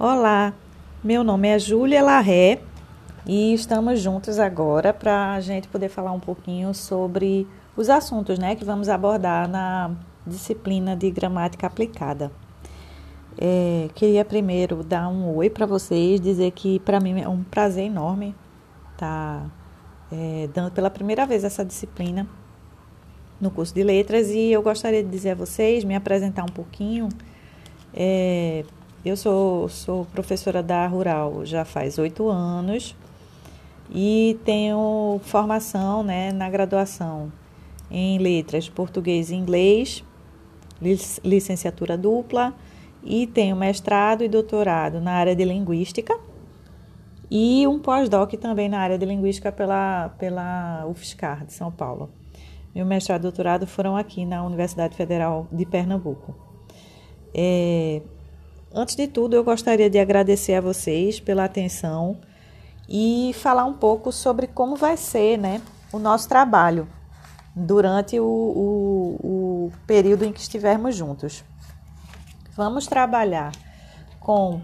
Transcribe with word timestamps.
Olá, 0.00 0.54
meu 1.02 1.24
nome 1.24 1.48
é 1.48 1.58
Júlia 1.58 2.00
Larré 2.04 2.60
e 3.26 3.52
estamos 3.52 4.00
juntos 4.00 4.38
agora 4.38 4.92
para 4.94 5.34
a 5.34 5.40
gente 5.40 5.66
poder 5.66 5.88
falar 5.88 6.12
um 6.12 6.20
pouquinho 6.20 6.72
sobre 6.72 7.48
os 7.76 7.90
assuntos 7.90 8.38
né, 8.38 8.54
que 8.54 8.64
vamos 8.64 8.88
abordar 8.88 9.48
na 9.48 9.90
disciplina 10.24 10.94
de 10.94 11.10
gramática 11.10 11.66
aplicada. 11.66 12.30
É, 13.36 13.88
queria 13.92 14.24
primeiro 14.24 14.84
dar 14.84 15.08
um 15.08 15.34
oi 15.34 15.50
para 15.50 15.66
vocês, 15.66 16.20
dizer 16.20 16.52
que 16.52 16.78
para 16.78 17.00
mim 17.00 17.20
é 17.20 17.28
um 17.28 17.42
prazer 17.42 17.86
enorme 17.86 18.36
estar 18.92 19.42
tá, 19.42 19.50
é, 20.12 20.48
dando 20.54 20.70
pela 20.70 20.90
primeira 20.90 21.26
vez 21.26 21.42
essa 21.42 21.64
disciplina 21.64 22.24
no 23.40 23.50
curso 23.50 23.74
de 23.74 23.82
letras 23.82 24.28
e 24.28 24.52
eu 24.52 24.62
gostaria 24.62 25.02
de 25.02 25.10
dizer 25.10 25.30
a 25.30 25.34
vocês, 25.34 25.82
me 25.82 25.96
apresentar 25.96 26.44
um 26.44 26.52
pouquinho. 26.52 27.08
É, 27.92 28.64
eu 29.08 29.16
sou, 29.16 29.68
sou 29.68 30.04
professora 30.06 30.62
da 30.62 30.86
Rural 30.86 31.44
já 31.44 31.64
faz 31.64 31.98
oito 31.98 32.28
anos 32.28 32.94
e 33.90 34.38
tenho 34.44 35.20
formação 35.24 36.02
né, 36.02 36.32
na 36.32 36.50
graduação 36.50 37.32
em 37.90 38.18
letras 38.18 38.68
português 38.68 39.30
e 39.30 39.34
inglês, 39.34 40.04
licenciatura 41.24 41.96
dupla, 41.96 42.54
e 43.02 43.26
tenho 43.26 43.56
mestrado 43.56 44.22
e 44.22 44.28
doutorado 44.28 45.00
na 45.00 45.12
área 45.12 45.34
de 45.34 45.44
linguística 45.44 46.18
e 47.30 47.66
um 47.66 47.78
pós-doc 47.78 48.32
também 48.34 48.68
na 48.68 48.78
área 48.78 48.98
de 48.98 49.06
linguística 49.06 49.52
pela, 49.52 50.10
pela 50.18 50.84
UFSCar 50.86 51.46
de 51.46 51.52
São 51.52 51.70
Paulo. 51.70 52.10
Meu 52.74 52.84
mestrado 52.84 53.20
e 53.20 53.22
doutorado 53.22 53.66
foram 53.66 53.96
aqui 53.96 54.24
na 54.24 54.44
Universidade 54.44 54.96
Federal 54.96 55.46
de 55.50 55.64
Pernambuco. 55.64 56.34
É, 57.34 58.02
Antes 58.78 58.94
de 58.94 59.08
tudo, 59.08 59.34
eu 59.34 59.42
gostaria 59.42 59.90
de 59.90 59.98
agradecer 59.98 60.54
a 60.54 60.60
vocês 60.60 61.18
pela 61.18 61.44
atenção 61.44 62.16
e 62.88 63.32
falar 63.34 63.64
um 63.64 63.74
pouco 63.74 64.12
sobre 64.12 64.46
como 64.46 64.76
vai 64.76 64.96
ser 64.96 65.36
né, 65.36 65.60
o 65.92 65.98
nosso 65.98 66.28
trabalho 66.28 66.86
durante 67.56 68.20
o, 68.20 68.24
o, 68.24 69.16
o 69.20 69.72
período 69.84 70.24
em 70.24 70.32
que 70.32 70.38
estivermos 70.38 70.94
juntos. 70.94 71.44
Vamos 72.54 72.86
trabalhar 72.86 73.50
com 74.20 74.62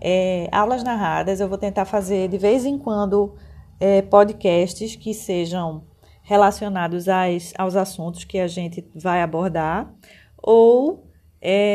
é, 0.00 0.48
aulas 0.50 0.82
narradas. 0.82 1.38
Eu 1.38 1.46
vou 1.46 1.58
tentar 1.58 1.84
fazer 1.84 2.30
de 2.30 2.38
vez 2.38 2.64
em 2.64 2.78
quando 2.78 3.34
é, 3.78 4.00
podcasts 4.00 4.96
que 4.96 5.12
sejam 5.12 5.84
relacionados 6.22 7.10
às, 7.10 7.52
aos 7.58 7.76
assuntos 7.76 8.24
que 8.24 8.38
a 8.38 8.48
gente 8.48 8.90
vai 8.94 9.20
abordar 9.20 9.92
ou 10.38 11.10
é, 11.42 11.69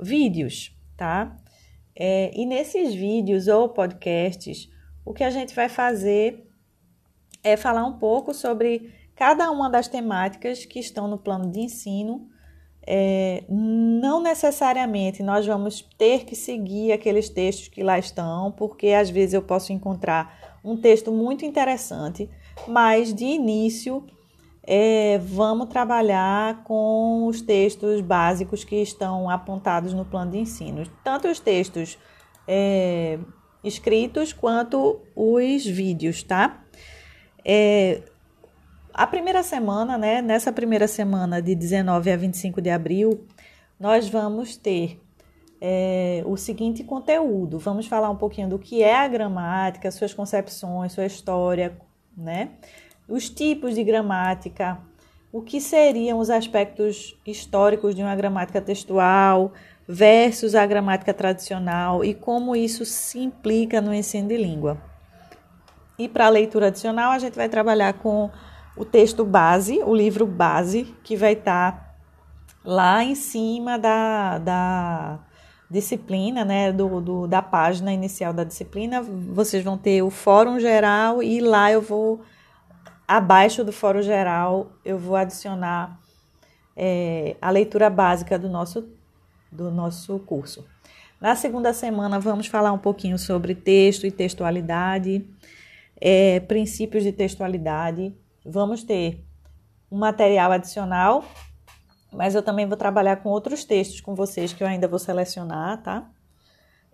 vídeos, 0.00 0.76
tá? 0.96 1.36
É, 1.94 2.30
e 2.34 2.46
nesses 2.46 2.94
vídeos 2.94 3.48
ou 3.48 3.68
podcasts, 3.68 4.70
o 5.04 5.12
que 5.12 5.24
a 5.24 5.30
gente 5.30 5.54
vai 5.54 5.68
fazer 5.68 6.46
é 7.42 7.56
falar 7.56 7.84
um 7.84 7.98
pouco 7.98 8.32
sobre 8.32 8.92
cada 9.14 9.50
uma 9.50 9.68
das 9.68 9.88
temáticas 9.88 10.64
que 10.64 10.78
estão 10.78 11.08
no 11.08 11.18
plano 11.18 11.50
de 11.50 11.60
ensino. 11.60 12.28
É, 12.86 13.44
não 13.48 14.22
necessariamente 14.22 15.22
nós 15.22 15.46
vamos 15.46 15.82
ter 15.98 16.24
que 16.24 16.34
seguir 16.34 16.92
aqueles 16.92 17.28
textos 17.28 17.68
que 17.68 17.82
lá 17.82 17.98
estão, 17.98 18.50
porque 18.52 18.88
às 18.88 19.10
vezes 19.10 19.34
eu 19.34 19.42
posso 19.42 19.72
encontrar 19.72 20.58
um 20.64 20.76
texto 20.76 21.12
muito 21.12 21.44
interessante, 21.44 22.28
mas 22.66 23.12
de 23.12 23.24
início 23.24 24.06
é, 24.62 25.18
vamos 25.18 25.68
trabalhar 25.68 26.62
com 26.64 27.26
os 27.26 27.40
textos 27.40 28.00
básicos 28.00 28.64
que 28.64 28.76
estão 28.76 29.28
apontados 29.28 29.92
no 29.92 30.04
plano 30.04 30.32
de 30.32 30.38
ensino, 30.38 30.86
tanto 31.02 31.28
os 31.28 31.40
textos 31.40 31.98
é, 32.46 33.18
escritos 33.64 34.32
quanto 34.32 35.00
os 35.14 35.64
vídeos, 35.66 36.22
tá? 36.22 36.62
É, 37.44 38.02
a 38.92 39.06
primeira 39.06 39.42
semana, 39.42 39.96
né? 39.96 40.20
Nessa 40.20 40.52
primeira 40.52 40.86
semana 40.86 41.40
de 41.40 41.54
19 41.54 42.10
a 42.10 42.16
25 42.16 42.60
de 42.60 42.70
abril, 42.70 43.26
nós 43.78 44.08
vamos 44.08 44.56
ter 44.56 45.00
é, 45.60 46.22
o 46.26 46.36
seguinte 46.36 46.84
conteúdo. 46.84 47.58
Vamos 47.58 47.86
falar 47.86 48.10
um 48.10 48.16
pouquinho 48.16 48.48
do 48.48 48.58
que 48.58 48.82
é 48.82 48.96
a 48.96 49.08
gramática, 49.08 49.90
suas 49.90 50.12
concepções, 50.12 50.92
sua 50.92 51.06
história, 51.06 51.78
né? 52.16 52.50
Os 53.10 53.28
tipos 53.28 53.74
de 53.74 53.82
gramática, 53.82 54.78
o 55.32 55.42
que 55.42 55.60
seriam 55.60 56.18
os 56.18 56.30
aspectos 56.30 57.16
históricos 57.26 57.94
de 57.94 58.02
uma 58.02 58.14
gramática 58.14 58.60
textual 58.60 59.52
versus 59.86 60.54
a 60.54 60.64
gramática 60.64 61.12
tradicional 61.12 62.04
e 62.04 62.14
como 62.14 62.54
isso 62.54 62.84
se 62.84 63.18
implica 63.18 63.80
no 63.80 63.92
ensino 63.92 64.28
de 64.28 64.36
língua. 64.36 64.78
E 65.98 66.08
para 66.08 66.26
a 66.26 66.30
leitura 66.30 66.68
adicional, 66.68 67.12
a 67.12 67.18
gente 67.18 67.34
vai 67.34 67.48
trabalhar 67.48 67.94
com 67.94 68.30
o 68.76 68.84
texto 68.84 69.24
base, 69.24 69.80
o 69.84 69.94
livro 69.94 70.26
base, 70.26 70.94
que 71.02 71.16
vai 71.16 71.32
estar 71.32 71.72
tá 71.72 71.94
lá 72.64 73.04
em 73.04 73.14
cima 73.14 73.78
da, 73.78 74.38
da 74.38 75.18
disciplina, 75.68 76.44
né, 76.44 76.72
do, 76.72 77.00
do, 77.00 77.26
da 77.26 77.42
página 77.42 77.92
inicial 77.92 78.32
da 78.32 78.44
disciplina. 78.44 79.02
Vocês 79.02 79.62
vão 79.62 79.76
ter 79.76 80.02
o 80.02 80.10
fórum 80.10 80.58
geral 80.58 81.22
e 81.22 81.40
lá 81.40 81.70
eu 81.70 81.82
vou 81.82 82.20
abaixo 83.10 83.64
do 83.64 83.72
fórum 83.72 84.00
geral, 84.00 84.70
eu 84.84 84.96
vou 84.96 85.16
adicionar 85.16 86.00
é, 86.76 87.36
a 87.42 87.50
leitura 87.50 87.90
básica 87.90 88.38
do 88.38 88.48
nosso, 88.48 88.88
do 89.50 89.68
nosso 89.68 90.20
curso. 90.20 90.64
Na 91.20 91.34
segunda 91.34 91.72
semana, 91.72 92.20
vamos 92.20 92.46
falar 92.46 92.70
um 92.70 92.78
pouquinho 92.78 93.18
sobre 93.18 93.52
texto 93.52 94.06
e 94.06 94.12
textualidade, 94.12 95.28
é, 96.00 96.38
princípios 96.38 97.02
de 97.02 97.10
textualidade. 97.10 98.14
Vamos 98.46 98.84
ter 98.84 99.26
um 99.90 99.98
material 99.98 100.52
adicional, 100.52 101.24
mas 102.12 102.36
eu 102.36 102.44
também 102.44 102.64
vou 102.64 102.76
trabalhar 102.76 103.16
com 103.16 103.28
outros 103.28 103.64
textos 103.64 104.00
com 104.00 104.14
vocês 104.14 104.52
que 104.52 104.62
eu 104.62 104.68
ainda 104.68 104.86
vou 104.86 105.00
selecionar, 105.00 105.82
tá? 105.82 106.08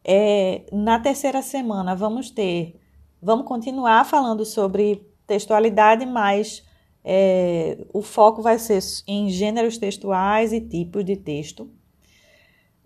É, 0.03 0.65
na 0.73 0.99
terceira 0.99 1.43
semana, 1.43 1.95
vamos 1.95 2.31
ter, 2.31 2.81
vamos 3.21 3.47
continuar 3.47 4.03
falando 4.07 4.47
sobre 4.47 5.15
textualidade, 5.27 6.07
mas 6.07 6.63
é, 7.05 7.79
o 7.93 8.03
foco 8.03 8.43
vai 8.43 8.59
ser 8.59 8.81
em 9.07 9.29
gêneros 9.29 9.79
textuais 9.79 10.53
e 10.53 10.61
tipos 10.61 11.05
de 11.05 11.17
texto. 11.17 11.71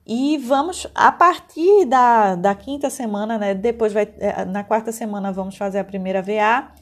E 0.06 0.38
vamos, 0.38 0.86
a 0.94 1.12
partir 1.12 1.84
da, 1.84 2.34
da 2.34 2.54
quinta 2.54 2.90
semana, 2.90 3.38
né, 3.38 3.54
depois 3.54 3.92
vai, 3.92 4.12
é, 4.18 4.44
na 4.44 4.64
quarta 4.64 4.90
semana 4.90 5.32
vamos 5.32 5.56
fazer 5.56 5.78
a 5.78 5.84
primeira 5.84 6.20
VA, 6.20 6.72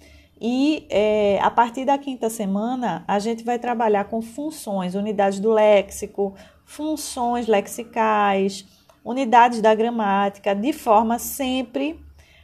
e 0.40 0.86
é, 0.88 1.38
a 1.42 1.50
partir 1.50 1.84
da 1.84 1.98
quinta 1.98 2.30
semana 2.30 3.04
a 3.06 3.18
gente 3.18 3.44
vai 3.44 3.58
trabalhar 3.58 4.04
com 4.04 4.22
funções, 4.22 4.94
unidades 4.94 5.40
do 5.40 5.50
léxico, 5.50 6.34
funções 6.64 7.46
lexicais, 7.46 8.64
unidades 9.04 9.60
da 9.60 9.74
gramática, 9.74 10.54
de 10.54 10.72
forma 10.72 11.18
sempre 11.18 12.00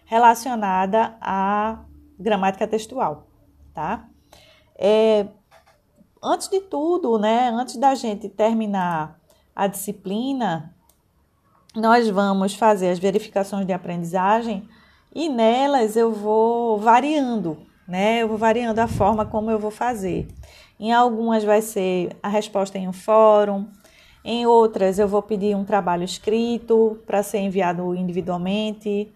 relacionada 0.06 1.16
a 1.20 1.78
gramática 2.18 2.66
textual, 2.66 3.26
tá? 3.72 4.08
É, 4.76 5.26
antes 6.22 6.48
de 6.48 6.60
tudo, 6.60 7.18
né, 7.18 7.50
antes 7.50 7.76
da 7.76 7.94
gente 7.94 8.28
terminar 8.28 9.20
a 9.54 9.66
disciplina, 9.66 10.74
nós 11.74 12.08
vamos 12.08 12.54
fazer 12.54 12.90
as 12.90 12.98
verificações 12.98 13.66
de 13.66 13.72
aprendizagem 13.72 14.68
e 15.14 15.28
nelas 15.28 15.96
eu 15.96 16.12
vou 16.12 16.78
variando, 16.78 17.58
né? 17.86 18.22
Eu 18.22 18.28
vou 18.28 18.38
variando 18.38 18.78
a 18.78 18.86
forma 18.86 19.24
como 19.24 19.50
eu 19.50 19.58
vou 19.58 19.70
fazer. 19.70 20.26
Em 20.78 20.92
algumas 20.92 21.44
vai 21.44 21.62
ser 21.62 22.16
a 22.22 22.28
resposta 22.28 22.78
em 22.78 22.88
um 22.88 22.92
fórum, 22.92 23.66
em 24.24 24.46
outras 24.46 24.98
eu 24.98 25.06
vou 25.06 25.22
pedir 25.22 25.54
um 25.54 25.64
trabalho 25.64 26.02
escrito 26.02 26.98
para 27.06 27.22
ser 27.22 27.38
enviado 27.38 27.94
individualmente. 27.94 29.12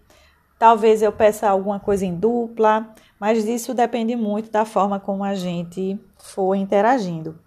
Talvez 0.59 1.01
eu 1.01 1.11
peça 1.13 1.49
alguma 1.49 1.79
coisa 1.79 2.05
em 2.05 2.13
dupla, 2.13 2.93
mas 3.17 3.45
isso 3.45 3.73
depende 3.73 4.13
muito 4.17 4.51
da 4.51 4.65
forma 4.65 4.99
como 4.99 5.23
a 5.23 5.33
gente 5.33 5.97
for 6.17 6.53
interagindo. 6.53 7.39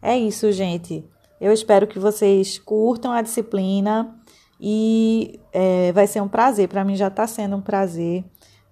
É 0.00 0.16
isso, 0.16 0.50
gente. 0.50 1.04
Eu 1.38 1.52
espero 1.52 1.86
que 1.86 1.98
vocês 1.98 2.58
curtam 2.58 3.12
a 3.12 3.20
disciplina 3.20 4.18
e 4.58 5.38
é, 5.52 5.92
vai 5.92 6.06
ser 6.06 6.22
um 6.22 6.28
prazer. 6.28 6.68
Para 6.68 6.82
mim 6.82 6.96
já 6.96 7.08
está 7.08 7.26
sendo 7.26 7.56
um 7.56 7.60
prazer 7.60 8.24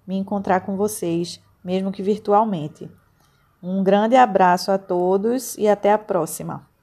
me 0.05 0.17
encontrar 0.17 0.61
com 0.61 0.75
vocês, 0.75 1.39
mesmo 1.63 1.91
que 1.91 2.01
virtualmente. 2.01 2.89
Um 3.61 3.83
grande 3.83 4.15
abraço 4.15 4.71
a 4.71 4.79
todos 4.79 5.55
e 5.57 5.67
até 5.67 5.91
a 5.93 5.97
próxima. 5.97 6.68